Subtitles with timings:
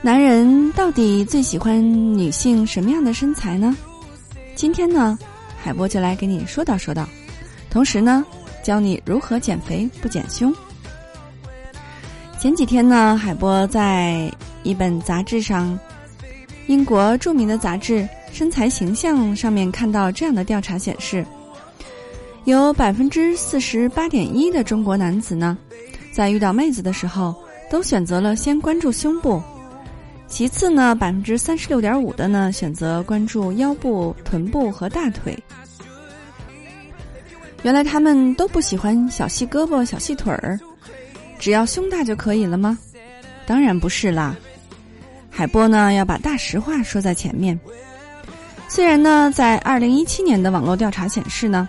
[0.00, 1.82] 男人到底最喜欢
[2.16, 3.76] 女性什么样的身材呢？
[4.54, 5.18] 今天呢，
[5.60, 7.06] 海波就来给你说道说道，
[7.68, 8.24] 同时呢，
[8.62, 10.54] 教你如何减肥不减胸。
[12.38, 15.76] 前几天呢，海波在一本杂志上，
[16.68, 17.94] 英国著名的杂志
[18.30, 21.26] 《身材形象》上面看到这样的调查显示，
[22.44, 25.58] 有百分之四十八点一的中国男子呢，
[26.12, 27.34] 在遇到妹子的时候，
[27.68, 29.42] 都选择了先关注胸部。
[30.28, 35.36] 其次呢，百分之三十六点五的呢选择关注腰部、臀部和大腿。
[37.62, 40.60] 原来他们都不喜欢小细胳膊、小细腿儿，
[41.38, 42.78] 只要胸大就可以了吗？
[43.46, 44.36] 当然不是啦。
[45.30, 47.58] 海波呢要把大实话说在前面。
[48.68, 51.66] 虽然呢，在二零一七年的网络调查显示呢，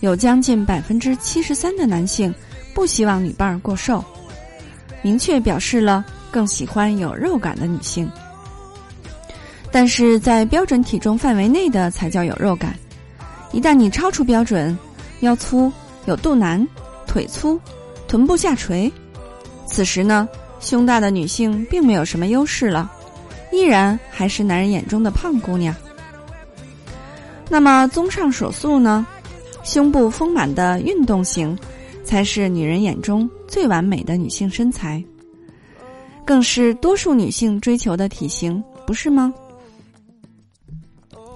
[0.00, 2.32] 有将近百分之七十三的男性
[2.72, 4.02] 不希望女伴儿过瘦，
[5.02, 6.06] 明确表示了。
[6.30, 8.10] 更喜欢有肉感的女性，
[9.70, 12.74] 但是在标准体重范围内的才叫有肉感。
[13.52, 14.76] 一旦你超出标准，
[15.20, 15.72] 腰粗、
[16.06, 16.66] 有肚腩、
[17.06, 17.60] 腿粗、
[18.06, 18.92] 臀部下垂，
[19.66, 20.28] 此时呢，
[20.60, 22.90] 胸大的女性并没有什么优势了，
[23.52, 25.74] 依然还是男人眼中的胖姑娘。
[27.48, 29.06] 那么，综上所述呢，
[29.64, 31.58] 胸部丰满的运动型，
[32.04, 35.02] 才是女人眼中最完美的女性身材。
[36.28, 39.32] 更是多数女性追求的体型，不是吗？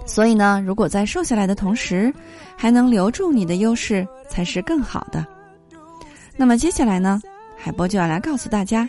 [0.05, 2.13] 所以呢，如果在瘦下来的同时，
[2.59, 5.25] 还能留住你的优势，才是更好的。
[6.37, 7.19] 那么接下来呢，
[7.57, 8.87] 海波就要来告诉大家，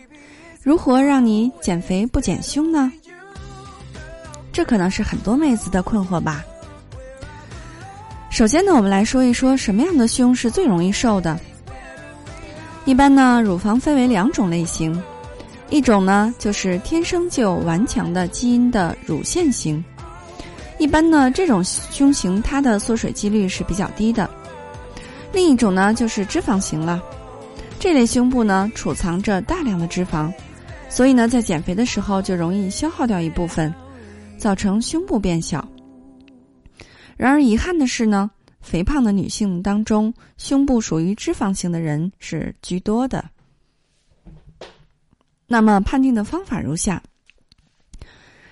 [0.62, 2.92] 如何让你减肥不减胸呢？
[4.52, 6.44] 这可能是很多妹子的困惑吧。
[8.30, 11.40] 首先呢，我们来说一说什么样的胸是最容易瘦的。
[12.84, 15.02] 一般呢，乳房分为两种类型。
[15.74, 19.84] 一种呢，就是天生就顽强的基因的乳腺型，
[20.78, 24.30] 一般呢，这种胸型它的缩水几率是比较低的。
[25.32, 27.02] 另一种呢，就是脂肪型了，
[27.80, 30.32] 这类胸部呢储藏着大量的脂肪，
[30.90, 33.74] 所以呢，在减肥的时候就容易消耗掉一部分，
[34.38, 35.68] 造成胸部变小。
[37.18, 38.30] 然而遗憾的是呢，
[38.62, 43.26] 肥胖的女性当中，胸部属于脂肪型的人是居多的。
[45.48, 47.02] 那么判定的方法如下：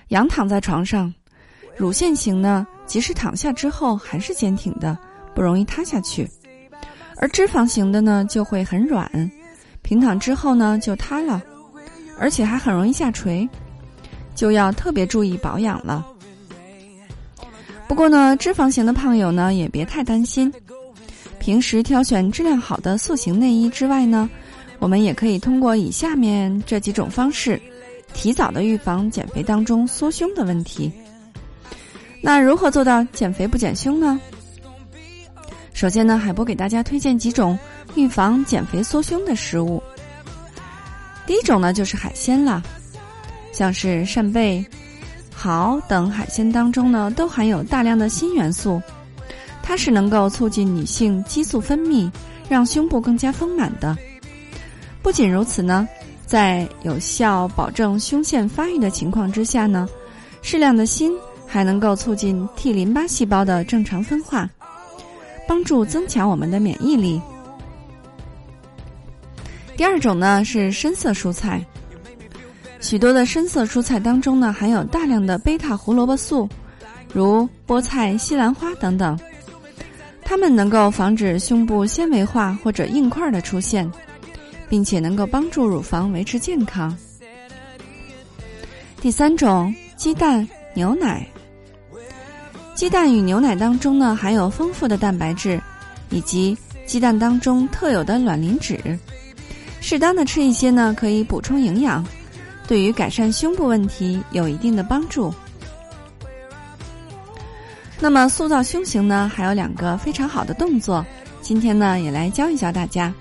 [0.09, 1.13] 仰躺在床上，
[1.75, 4.97] 乳腺型呢，即使躺下之后还是坚挺的，
[5.33, 6.25] 不容易塌下去；
[7.17, 9.09] 而脂肪型的呢，就会很软，
[9.81, 11.41] 平躺之后呢就塌了，
[12.19, 13.47] 而且还很容易下垂，
[14.35, 16.05] 就要特别注意保养了。
[17.87, 20.53] 不过呢，脂肪型的胖友呢也别太担心，
[21.39, 24.29] 平时挑选质量好的塑形内衣之外呢。
[24.81, 27.61] 我们也可以通过以下面这几种方式，
[28.15, 30.91] 提早的预防减肥当中缩胸的问题。
[32.19, 34.19] 那如何做到减肥不减胸呢？
[35.71, 37.57] 首先呢，海波给大家推荐几种
[37.93, 39.81] 预防减肥缩胸的食物。
[41.27, 42.63] 第一种呢，就是海鲜了，
[43.51, 44.65] 像是扇贝、
[45.31, 48.81] 蚝等海鲜当中呢，都含有大量的锌元素，
[49.61, 52.11] 它是能够促进女性激素分泌，
[52.49, 53.95] 让胸部更加丰满的。
[55.01, 55.87] 不仅如此呢，
[56.25, 59.87] 在有效保证胸腺发育的情况之下呢，
[60.41, 61.11] 适量的锌
[61.47, 64.49] 还能够促进 T 淋巴细胞的正常分化，
[65.47, 67.21] 帮助增强我们的免疫力。
[69.75, 71.65] 第二种呢是深色蔬菜，
[72.79, 76.47] 许多的深色蔬菜当中呢含有大量的贝塔胡萝卜素，
[77.11, 79.19] 如菠菜、西兰花等等，
[80.23, 83.91] 它们能够防止胸部纤维化或者硬块的出现。
[84.71, 86.97] 并且能够帮助乳房维持健康。
[89.01, 91.27] 第三种，鸡蛋、牛奶。
[92.73, 95.61] 鸡蛋与牛奶当中呢含有丰富的蛋白质，
[96.09, 98.79] 以及鸡蛋当中特有的卵磷脂。
[99.81, 102.07] 适当的吃一些呢，可以补充营养，
[102.65, 105.33] 对于改善胸部问题有一定的帮助。
[107.99, 111.05] 那么塑造胸型呢，还有两个非常好的动作，
[111.41, 113.13] 今天呢也来教一教大家。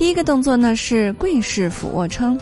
[0.00, 2.40] 第一个动作呢是跪式俯卧撑。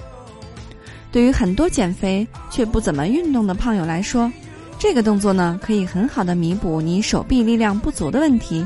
[1.11, 4.31] 对于很多减肥却不怎么运动的胖友来说，
[4.79, 8.65] 这个动作呢可以很好的弥补你手臂力量不足的问题。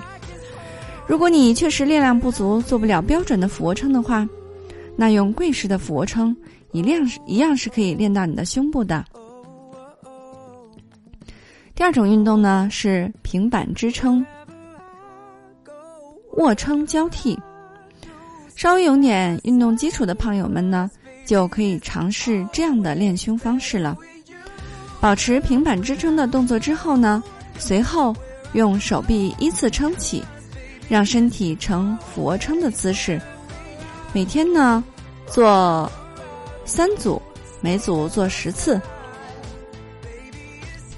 [1.06, 4.29] 如果你确实力量不足，做不了标准的俯卧撑的话，
[4.95, 6.37] 那用跪式的俯卧撑
[6.73, 9.03] 一样是一样是可以练到你的胸部的。
[11.75, 14.23] 第二种运动呢是平板支撑、
[16.37, 17.38] 卧撑交替。
[18.62, 20.88] 稍微有点运动基础的胖友们呢，
[21.26, 23.99] 就可以尝试这样的练胸方式了。
[25.00, 27.20] 保持平板支撑的动作之后呢，
[27.59, 28.14] 随后
[28.53, 30.23] 用手臂依次撑起，
[30.88, 33.20] 让身体呈俯卧撑的姿势。
[34.12, 34.85] 每天呢
[35.26, 35.91] 做
[36.64, 37.20] 三组，
[37.61, 38.81] 每组做十次。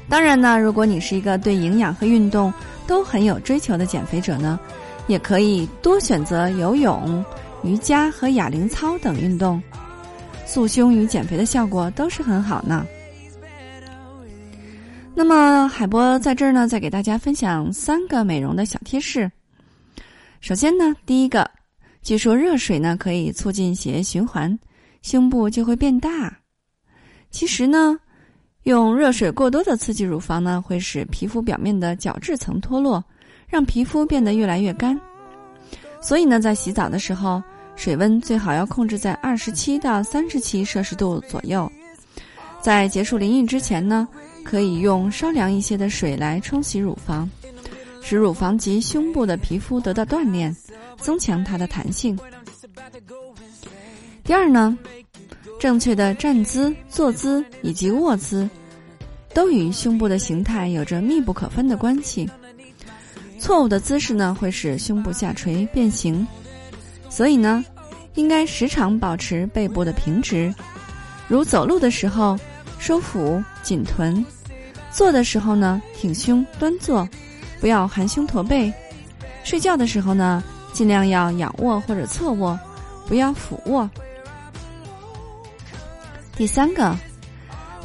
[0.07, 2.53] 当然呢，如果你是一个对营养和运动
[2.87, 4.61] 都很有追求的减肥者呢，
[5.07, 7.25] 也可以多选择游泳。
[7.65, 9.61] 瑜伽和哑铃操等运动，
[10.45, 12.87] 塑胸与减肥的效果都是很好呢。
[15.15, 19.31] 那么海波在这儿呢，再给大家分享三个美容的小贴士。
[20.41, 21.51] 首先呢，第一个，
[22.03, 24.59] 据说热水呢可以促进血液循环，
[25.01, 26.37] 胸部就会变大。
[27.31, 27.99] 其实呢，
[28.65, 33.03] 用热水过多的刺激乳房呢，会使皮肤表面的角质层脱落，
[33.49, 35.01] 让皮肤变得越来越干。
[36.03, 37.43] 所以呢，在洗澡的时候。
[37.77, 41.71] 水温最好要控制在二十七到三十七摄氏度左右。
[42.61, 44.09] 在结束淋浴之前呢，
[44.43, 47.29] 可以用稍凉一些的水来冲洗乳房，
[48.01, 50.55] 使乳房及胸部的皮肤得到锻炼，
[50.99, 52.19] 增强它的弹性。
[54.23, 54.79] 第二呢，
[55.61, 58.49] 正确的站姿、坐姿以及卧姿，
[59.35, 62.27] 都与胸部的形态有着密不可分的关系。
[63.39, 66.27] 错误的姿势呢，会使胸部下垂变形。
[67.15, 67.65] 所以呢，
[68.15, 70.53] 应该时常保持背部的平直，
[71.29, 72.37] 如走路的时候
[72.81, 74.27] 收腹紧臀，
[74.91, 77.09] 坐的时候呢挺胸端坐，
[77.61, 78.73] 不要含胸驼背。
[79.45, 82.59] 睡觉的时候呢，尽量要仰卧或者侧卧，
[83.07, 83.89] 不要俯卧。
[86.37, 86.99] 第三个，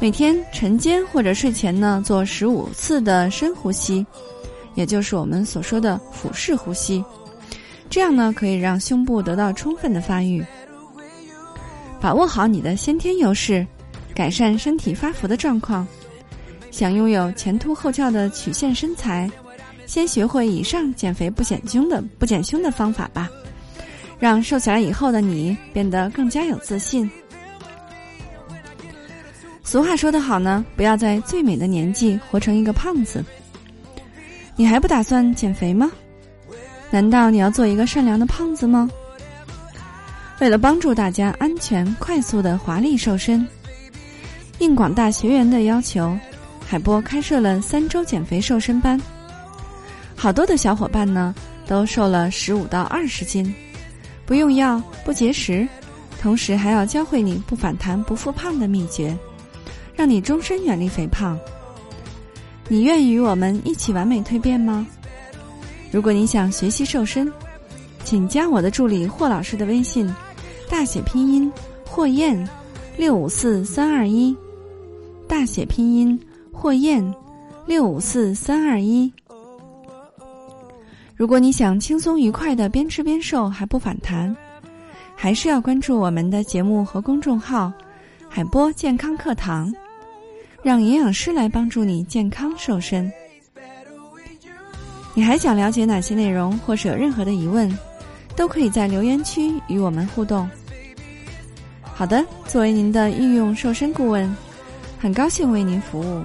[0.00, 4.04] 每天晨间或者睡前呢做十五次的深呼吸，
[4.74, 7.04] 也就是我们所说的腹式呼吸。
[7.90, 10.42] 这样呢，可以让胸部得到充分的发育，
[12.00, 13.66] 把握好你的先天优势，
[14.14, 15.86] 改善身体发福的状况。
[16.70, 19.28] 想拥有前凸后翘的曲线身材，
[19.86, 23.28] 先学会以上减肥不减胸的不减胸的方法吧，
[24.20, 27.10] 让瘦下来以后的你变得更加有自信。
[29.64, 33.24] 俗话说得好呢，不要在最美的年纪活成一个胖子。
[34.54, 35.90] 你还不打算减肥吗？
[36.90, 38.90] 难道你要做一个善良的胖子吗？
[40.40, 43.46] 为了帮助大家安全、快速的华丽瘦身，
[44.58, 46.16] 应广大学员的要求，
[46.66, 49.00] 海波开设了三周减肥瘦身班。
[50.16, 51.34] 好多的小伙伴呢，
[51.66, 53.54] 都瘦了十五到二十斤，
[54.26, 55.68] 不用药、不节食，
[56.20, 59.16] 同时还要教会你不反弹、不复胖的秘诀，
[59.94, 61.38] 让你终身远离肥胖。
[62.66, 64.86] 你愿与我们一起完美蜕变吗？
[65.90, 67.30] 如果你想学习瘦身，
[68.04, 70.12] 请加我的助理霍老师的微信，
[70.68, 71.52] 大写拼音
[71.84, 72.48] 霍燕
[72.96, 74.36] 六五四三二一，
[75.26, 76.18] 大写拼音
[76.52, 77.14] 霍燕
[77.66, 79.12] 六五四三二一。
[81.16, 84.34] 如果你想轻松愉快的边吃边瘦还不反弹，
[85.14, 87.70] 还是要关注我们的节目和公众号
[88.26, 89.70] “海波健康课堂”，
[90.62, 93.12] 让营养师来帮助你健康瘦身。
[95.20, 97.70] 你还想了解哪些内容，或者有任何的疑问，
[98.34, 100.48] 都可以在留言区与我们互动。
[101.82, 104.34] 好的，作为您的应用瘦身顾问，
[104.98, 106.24] 很高兴为您服务。